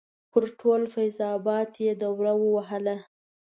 پر 0.31 0.43
ټول 0.59 0.81
فیض 0.93 1.17
اباد 1.35 1.69
یې 1.83 1.91
دوره 2.01 2.31
ووهله. 2.41 2.97